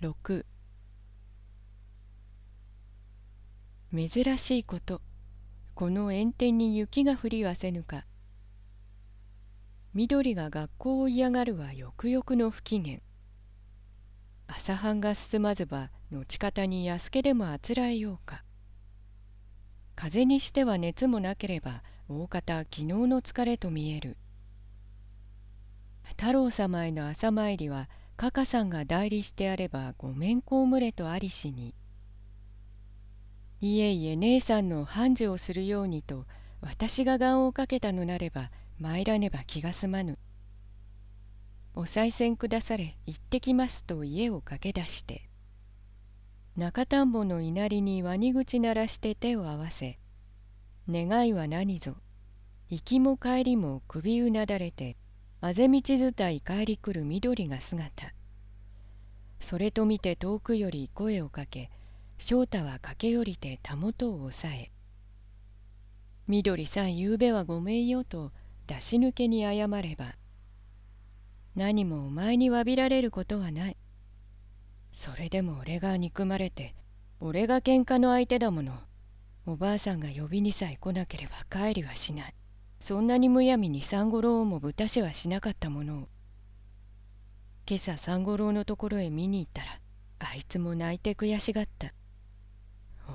[0.00, 0.44] 6
[3.92, 5.02] 珍しいこと。
[5.74, 8.04] この炎天に雪が降りはせぬか。
[9.94, 13.00] 緑が学校を嫌がるはよくよくの不機嫌。
[14.46, 18.44] 朝飯が進まずば後方に安家でもあつらえようか。
[19.96, 24.16] 風にしては熱もなければ大方昨日の疲れと見える。
[26.04, 27.88] 太郎様への朝参りは
[28.18, 31.72] かかさんが代理してあればごめんこむれとありしに。
[33.60, 36.26] いえいえ姉さんの繁盛をするようにと
[36.60, 38.50] 私が願をかけたのなれば
[38.80, 40.18] 参らねば気が済まぬ。
[41.76, 45.28] お賽銭くだされ行ってきますと家を駆け出して。
[46.56, 49.96] 中田んぼの稲荷にワニ口鳴らして手を合わせ。
[50.90, 51.94] 願いは何ぞ。
[52.68, 54.96] 行きも帰りも首うなだれて
[55.40, 58.12] あぜ道伝い帰り来る緑が姿。
[59.40, 61.70] それと見て遠くより声をかけ
[62.18, 64.72] 翔太は駆け寄りてたもとを押さえ
[66.26, 68.32] 「緑さんゆうべはごめんよ」と
[68.66, 70.16] 出し抜けに謝れば
[71.54, 73.76] 何もお前に詫びられることはない。
[74.92, 76.74] それでも俺が憎まれて
[77.20, 78.80] 俺が喧嘩の相手だもの。
[79.46, 82.34] おばあさんが呼びにさえ来なければ帰りはしない。
[82.80, 86.08] そんなにむやみに三五郎も豚しはしなかったものを。
[87.68, 89.80] 今朝三五郎のところへ見に行ったら
[90.20, 91.92] あいつも泣いて悔しがった。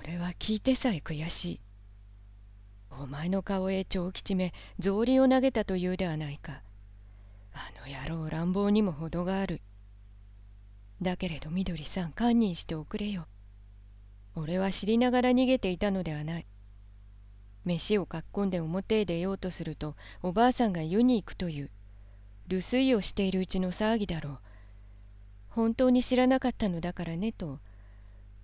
[0.00, 1.60] 俺は聞いてさえ悔しい。
[2.90, 6.62] お前の顔へ長吉め草履を投げたというではないか。
[7.52, 9.60] あの野郎乱暴にも程がある。
[11.02, 13.26] だけれどみどりさん堪忍しておくれよ。
[14.34, 16.46] 俺は知りながら逃げていたのではない。
[17.68, 21.70] 飯をかっこんで表へ出ようとするとおばあさんが湯に行くという。
[22.48, 24.38] 留守居をしているうちの騒ぎだろう。
[25.50, 27.58] 本当に知らなかったのだからねと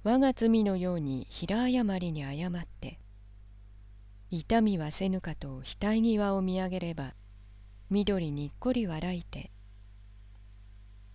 [0.02, 2.98] 我が罪のように平謝りに謝って
[4.30, 7.14] 痛みはせぬかと額際を見上げれば
[7.89, 9.51] 緑にっこり笑いて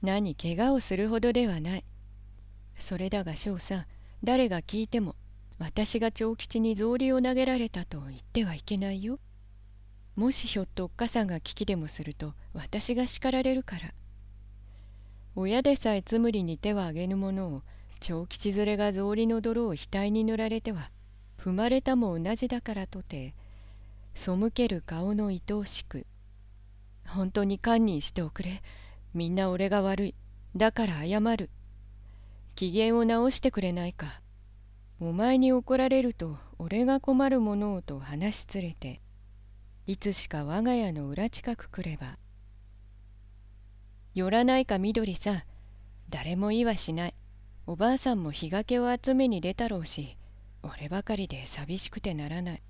[0.01, 1.85] 何怪我をするほどではない。
[2.77, 3.85] それだが翔さん
[4.23, 5.15] 誰が聞いても
[5.59, 9.19] 私が長吉に草履を投げられたと言ってはいけないよ。
[10.15, 13.93] もしひょっとおっかさんが聞きでもすると私が叱られるから。
[15.35, 17.61] 親でさえつむりに手をあげぬものを
[17.99, 20.89] 長吉連れが草履の泥を額に塗られては
[21.37, 23.33] 踏まれたも同じだからとて
[24.15, 26.05] 背ける顔の愛おしく
[27.09, 28.61] 本当に堪忍しておくれ。
[29.13, 30.15] みんな俺が悪い。
[30.55, 31.49] だから謝る。
[32.55, 34.21] 機嫌を直してくれないか。
[35.01, 38.99] お前に怒られると俺が困るものをと話しつれて
[39.87, 42.17] いつしか我が家の裏近く来れば。
[44.13, 45.45] 寄らないかみどりさ
[46.09, 47.15] 誰も言いはしない。
[47.65, 50.17] おばあさんも日がけを集めに出たろうし
[50.63, 52.61] 俺ばかりで寂しくてならない。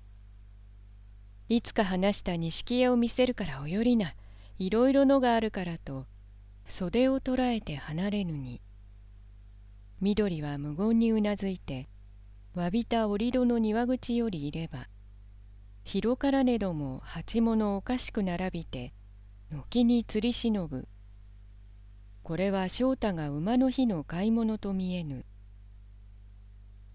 [1.48, 4.14] いつか話した錦絵を見せるからおよりな
[4.58, 6.06] いろいろのがあるからと
[6.64, 8.60] 袖を捉えて離れぬに。
[10.00, 11.88] 緑は無言にうなずいて
[12.54, 14.88] わびた折戸の庭口よりいれば
[15.84, 18.92] 広からねども鉢物おかしく並びて
[19.50, 20.86] 軒に吊り忍ぶ。
[22.22, 25.24] これは翔太が馬の日の買い物と見えぬ。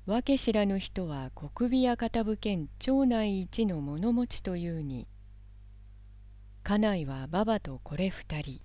[0.06, 5.08] わけ知らぬ人は小首や傾けん町内一の物持ちというに。
[6.64, 8.62] 家内は馬場とこれ二人。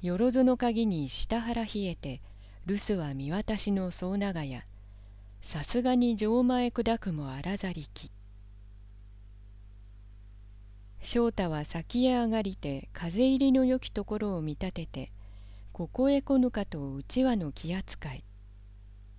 [0.00, 2.22] よろずの鍵に下腹冷えて
[2.64, 4.64] 留守は見渡しの総長屋。
[5.44, 8.10] さすがに錠前砕くも荒ざりき。
[11.02, 15.12] 翔太は先へ上がりて風入りの良きところを見立てて
[15.72, 18.24] ここへ来ぬかとうちわの気扱い。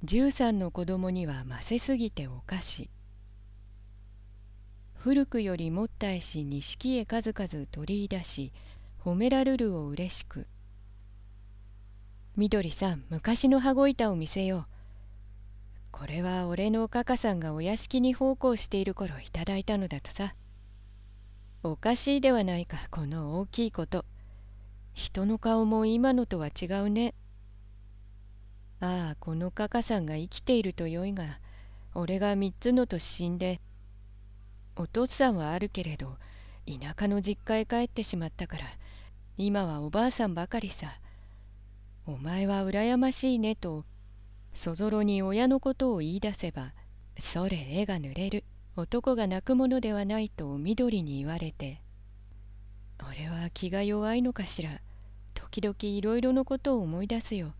[0.03, 2.89] 十三の子供にはませすぎておかし
[4.95, 8.51] 古くよりもったいし錦へ数々取り出し
[9.03, 10.47] 褒めらるるをうれしく
[12.35, 14.74] みどりさん昔の羽子板を見せよう。
[15.97, 20.35] これは俺のおかかさんがお屋敷に奉公している頃いただいたのだとさ。
[21.63, 24.03] おかしいではないかこの大きいこと。
[24.93, 27.13] 人の顔も今のとは違うね。
[28.81, 31.39] ああこのカカさんが生きているとよいが
[31.93, 33.61] 俺が三つの年死んで
[34.75, 36.17] お父さんはあるけれど
[36.67, 38.65] 田舎の実家へ帰ってしまったから
[39.37, 40.99] 今はおばあさんばかりさ。
[42.05, 43.85] お前は羨ましいねと
[44.55, 46.73] そぞろに親のことを言い出せば
[47.19, 48.43] それ絵が濡れる。
[48.77, 51.81] 男が泣くものではないと緑に言われて
[52.99, 54.81] 俺は気が弱いのかしら。
[55.33, 57.53] 時々いろいろのことを思い出すよ。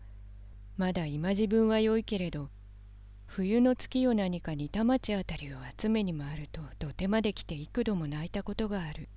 [0.76, 2.50] まだ今自分は良いけれど
[3.26, 9.08] 冬の月夜何かに田町あたりを集めに回ると土手まで来て幾度も泣いたことがある。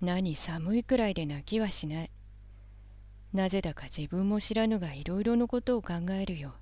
[0.00, 2.10] 何寒いくらいで泣きはしない。
[3.32, 6.54] なぜだか自分も知らぬがいろいろのことを考えるよ。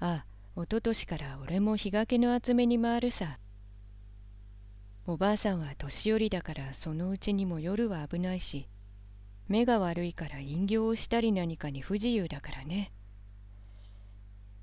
[0.00, 0.26] ああ
[0.56, 3.38] おととしから俺も日がけの集めに回るさ。
[5.06, 8.66] おばあさんは年寄りだからそのうちにも夜は危ないし
[9.48, 12.92] 目が悪いから隠形をしたり何かに不自由だからね。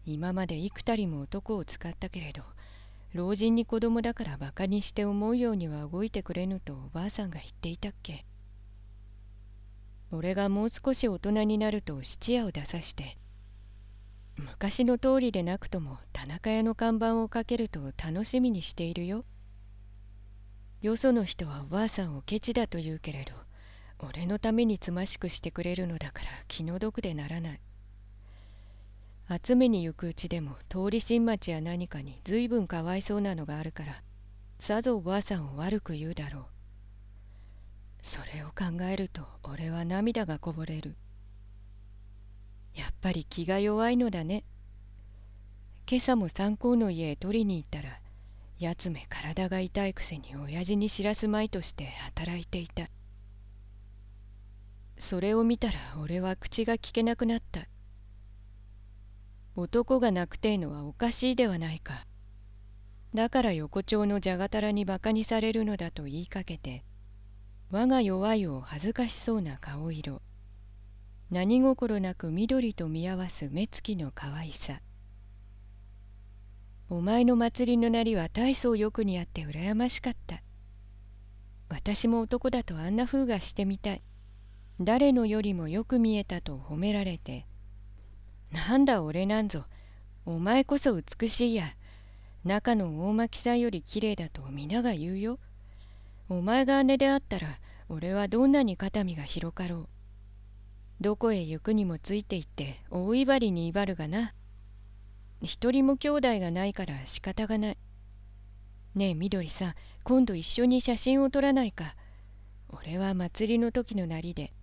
[0.03, 2.41] 今まで幾たりも男を使ったけれど
[3.13, 8.25] 老人に子供だからバカにして思うようには動いてくれぬとおばあさんが言っていたっけ。
[10.11, 13.17] 俺がもう少し大人になると質屋を出さして
[14.37, 19.23] 昔の通りでなくとも田中屋の看板をかけると楽しみにしているよ。
[20.81, 23.33] よその人はおばあさんをケチだと言うけれど
[23.99, 27.61] 俺のためにつましくしてくれるのだから気の毒でならない。
[29.43, 34.01] 集めに行くうちでも通り新町や何かに随分かわいそうなのがあるから
[34.59, 36.60] さぞおばあさんを悪く言うだろう。
[38.01, 40.95] それを考えると俺は涙がこぼれる。
[42.75, 44.43] やっぱり気が弱いのだね。
[45.89, 47.99] 今朝も三光の家へ取りに行ったら
[48.59, 52.89] やつめ体が痛いくせに親父に知らすまいとして働いていた。
[54.97, 57.67] それを見たら俺は口が聞けなくなった。
[59.55, 62.05] 男が泣くてえのはおかしいではないか。
[63.13, 66.85] だから横丁のじゃがたらにバカにされるのだと言いかけて
[67.71, 70.21] 我が弱いを恥ずかしそうな顔色。
[71.29, 74.81] 何心なく緑と見合わす目つきのかわいさ。
[76.89, 80.41] お前の祭りのなりは大層よく似合って羨ましかった。
[81.69, 84.03] 私も男だとあんな風がしてみたい。
[84.81, 87.45] 誰のよりもよく見えたと褒められて。
[88.51, 89.63] なんだ俺なんぞ。
[90.25, 91.77] お前こそ美しいや。
[92.43, 95.39] 中の大巻さんよりきれいだと皆が言うよ。
[96.31, 99.87] お前が姉であったら俺はどんなに肩身が広かろう。
[101.01, 104.33] どこへ行くにもついて行って大威張りに威張るがな。
[105.41, 107.77] 一人も兄弟がないから仕方がない。
[108.95, 109.73] ねえみどりさん
[110.05, 111.97] 今度一緒に写真を撮らないか。
[112.69, 114.53] 俺は祭りの時のなりで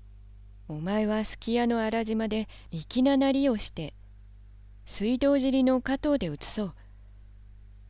[0.69, 3.93] お前はすき家の荒島で粋ななりをして
[4.87, 6.75] 水道尻の加藤で移そう。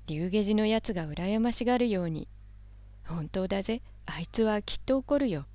[0.08, 2.26] 竜下寺のやつが羨ましがるように。
[3.08, 3.82] 本当だぜ。
[4.06, 5.46] あいつはきっと怒るよ。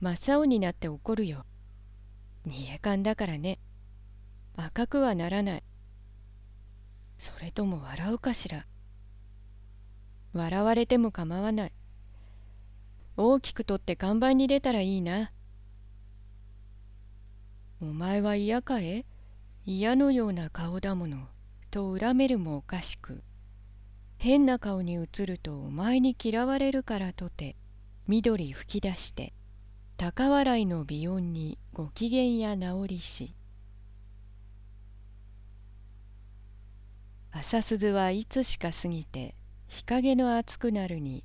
[0.00, 1.44] 真っ青になって怒るよ。
[2.44, 3.58] 煮えかんだからね。
[4.56, 5.62] 赤くはならない。
[7.18, 8.66] それとも笑うかしら。
[10.32, 11.74] 笑われても構わない。
[13.16, 15.30] 大きくとって看板に出たらいいな。
[17.80, 19.04] お前は嫌かえ？
[19.66, 21.28] 嫌のような顔だもの。
[21.70, 23.22] と恨めるもおかしく。
[24.22, 27.56] 変な顔に映るとお前に嫌われるからとて
[28.06, 29.32] 緑吹き出して
[29.96, 33.34] 高笑いの美音にご機嫌や治りし
[37.32, 39.34] 朝鈴はいつしか過ぎて
[39.66, 41.24] 日陰の暑くなるに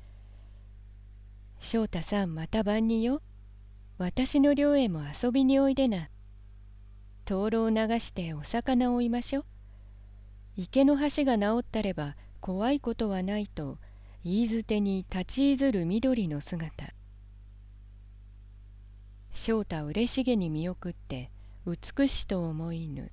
[1.60, 3.20] 「翔太さんまた晩によ
[3.98, 6.08] 私の寮へも遊びにおいでな。
[7.26, 9.55] 灯籠を流してお魚を追いましょう。
[10.58, 13.76] 池の橋が治ったれば怖いことはないと
[14.24, 16.94] 言い捨てに立ちいずる緑の姿。
[19.34, 21.30] 翔太嬉しげに見送って
[21.66, 23.12] 美しと思いぬ。